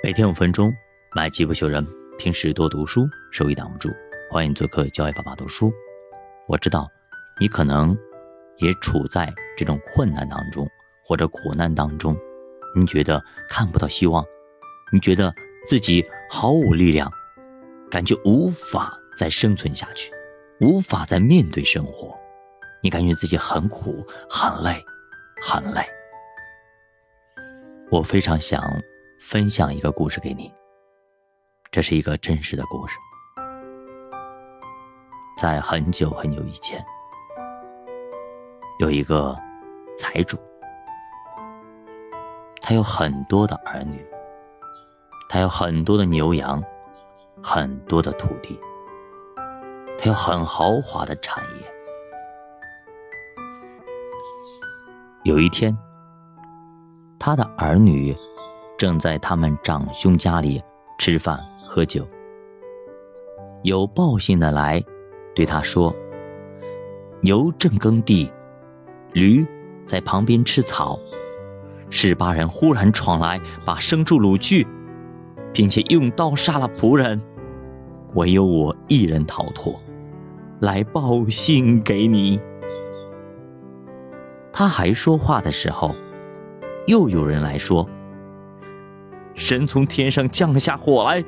[0.00, 0.72] 每天五分钟，
[1.12, 1.84] 买机不求人。
[2.18, 3.90] 平时多读书，收益挡不住。
[4.30, 5.72] 欢迎做客教育爸爸读书。
[6.46, 6.88] 我知道，
[7.40, 7.98] 你可能
[8.58, 10.68] 也处在这种困难当中，
[11.04, 12.16] 或者苦难当中。
[12.76, 14.24] 你觉得看不到希望，
[14.92, 15.34] 你觉得
[15.66, 17.10] 自己毫无力量，
[17.90, 20.12] 感觉无法再生存下去，
[20.60, 22.16] 无法再面对生活。
[22.84, 24.80] 你感觉自己很苦、很累、
[25.42, 25.82] 很累。
[27.90, 28.62] 我非常想
[29.20, 30.52] 分享一个故事给你，
[31.70, 32.96] 这是一个真实的故事。
[35.36, 36.82] 在很久很久以前，
[38.78, 39.36] 有一个
[39.98, 40.38] 财主，
[42.60, 44.04] 他有很多的儿女，
[45.28, 46.62] 他有很多的牛羊，
[47.42, 48.58] 很多的土地，
[49.98, 51.70] 他有很豪华的产业。
[55.24, 55.76] 有一天。
[57.20, 58.16] 他的儿女
[58.78, 60.62] 正在他们长兄家里
[61.00, 62.06] 吃饭喝酒，
[63.64, 64.80] 有报信的来
[65.34, 65.92] 对他说
[67.20, 68.30] ：“牛正耕地，
[69.12, 69.44] 驴
[69.84, 70.96] 在旁边吃草，
[71.90, 74.64] 十八人忽然闯来，把牲畜掳去，
[75.52, 77.20] 并且用刀杀了仆人，
[78.14, 79.76] 唯有我一人逃脱，
[80.60, 82.40] 来报信给你。”
[84.52, 85.92] 他还说话的时候。
[86.86, 87.86] 又有人来说
[89.48, 91.24] ：“神从天上降下火来，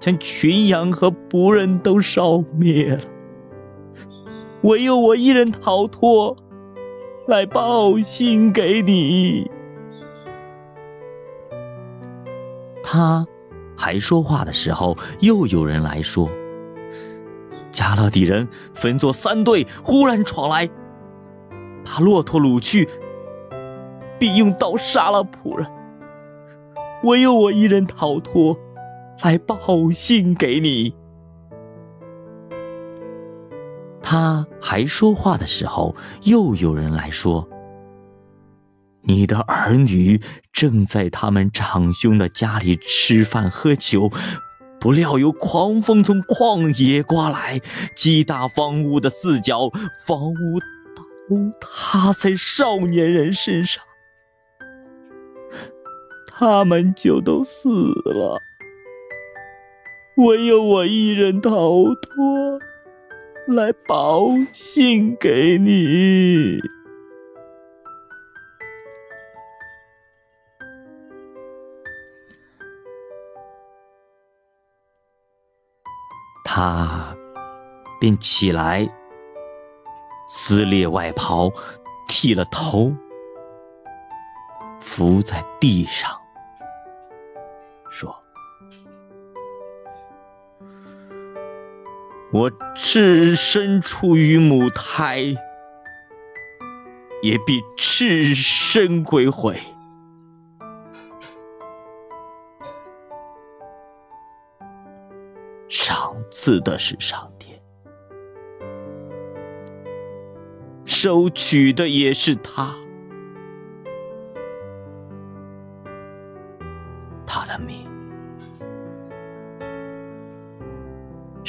[0.00, 3.04] 将群羊和仆人都烧灭了，
[4.62, 6.36] 唯有我一人逃脱，
[7.28, 9.48] 来报信给你。”
[12.82, 13.24] 他
[13.76, 16.28] 还说话的时候，又有人来说
[17.70, 20.68] ：“加勒底人分作三队，忽然闯来，
[21.84, 22.88] 把骆驼掳去。”
[24.18, 25.64] 并用刀杀了仆人，
[27.04, 28.56] 唯有我一人逃脱，
[29.22, 30.94] 来报信给你。
[34.00, 37.48] 他还说话的时候，又有人来说
[39.02, 40.20] ：“你的儿女
[40.52, 44.10] 正在他们长兄的家里吃饭喝酒，
[44.78, 47.60] 不料有狂风从旷野刮来，
[47.96, 49.70] 击打房屋的四角，
[50.06, 50.60] 房屋
[50.94, 51.02] 倒
[51.60, 53.82] 塌在少年人身上。”
[56.34, 57.68] 他们就都死
[58.04, 58.40] 了，
[60.16, 61.50] 唯有我一人逃
[61.94, 62.58] 脱，
[63.46, 66.58] 来报信给你。
[76.44, 77.16] 他
[78.00, 78.88] 便起来，
[80.28, 81.50] 撕裂外袍，
[82.08, 82.92] 剃了头，
[84.80, 86.21] 伏在地上。
[92.32, 95.36] 我置身出于母胎，
[97.20, 99.60] 也必赤身归回。
[105.68, 107.60] 赏赐的是上天，
[110.86, 112.74] 收取的也是他。”
[117.26, 117.86] 他的命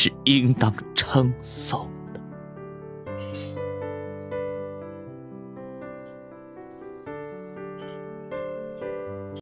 [0.00, 1.97] 是应当称颂。